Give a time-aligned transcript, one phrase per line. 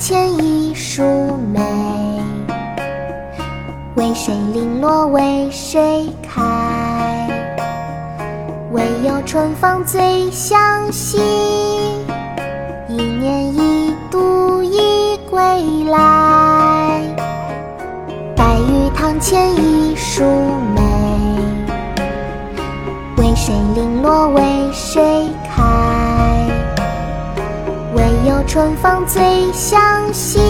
[0.00, 1.02] 前一树
[1.52, 1.60] 梅，
[3.96, 7.28] 为谁零落为谁开？
[8.72, 11.18] 唯有春风最相惜，
[12.88, 15.38] 一年一度一归
[15.90, 17.02] 来。
[18.34, 20.24] 白玉堂前一树
[20.74, 20.80] 梅，
[23.18, 25.49] 为谁零落为谁开？
[28.50, 29.22] 春风最
[29.52, 29.80] 相
[30.12, 30.40] 惜，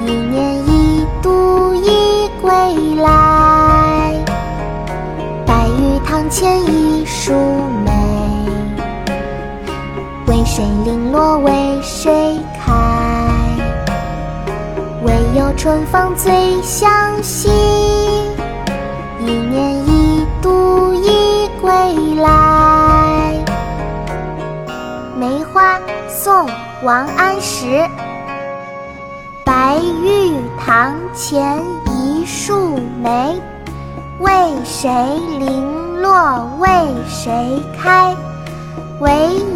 [0.00, 2.50] 一年一度一归
[2.96, 4.14] 来。
[5.46, 7.34] 白玉堂前一树
[7.84, 7.92] 梅，
[10.28, 12.72] 为谁零落为谁开？
[15.02, 16.32] 唯有春风最
[16.62, 16.90] 相
[17.22, 17.50] 惜，
[26.12, 26.46] 宋·
[26.82, 27.88] 王安石。
[29.44, 33.40] 白玉堂前一树梅，
[34.18, 34.32] 为
[34.64, 34.90] 谁
[35.38, 36.68] 零落为
[37.08, 38.14] 谁开？
[38.98, 39.10] 唯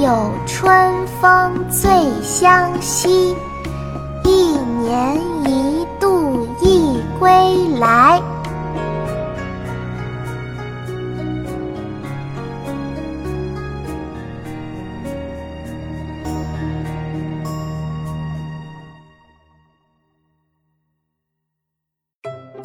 [0.00, 1.90] 有春风最
[2.22, 3.36] 相惜，
[4.24, 5.20] 一年